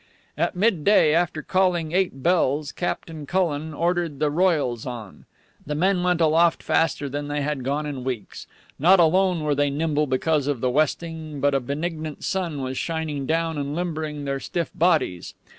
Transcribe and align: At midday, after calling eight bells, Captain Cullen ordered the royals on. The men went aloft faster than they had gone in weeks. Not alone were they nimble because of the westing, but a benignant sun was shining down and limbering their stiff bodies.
At 0.35 0.55
midday, 0.55 1.13
after 1.13 1.43
calling 1.43 1.91
eight 1.91 2.23
bells, 2.23 2.71
Captain 2.71 3.27
Cullen 3.27 3.71
ordered 3.71 4.17
the 4.17 4.31
royals 4.31 4.87
on. 4.87 5.25
The 5.63 5.75
men 5.75 6.01
went 6.01 6.19
aloft 6.19 6.63
faster 6.63 7.07
than 7.07 7.27
they 7.27 7.43
had 7.43 7.63
gone 7.63 7.85
in 7.85 8.03
weeks. 8.03 8.47
Not 8.79 8.99
alone 8.99 9.43
were 9.43 9.53
they 9.53 9.69
nimble 9.69 10.07
because 10.07 10.47
of 10.47 10.59
the 10.59 10.71
westing, 10.71 11.39
but 11.39 11.53
a 11.53 11.59
benignant 11.59 12.23
sun 12.23 12.63
was 12.63 12.79
shining 12.79 13.27
down 13.27 13.59
and 13.59 13.75
limbering 13.75 14.25
their 14.25 14.39
stiff 14.39 14.71
bodies. 14.73 15.35